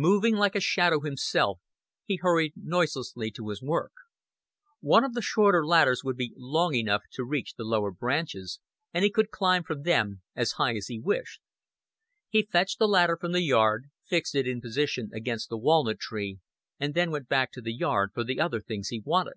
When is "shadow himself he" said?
0.62-2.16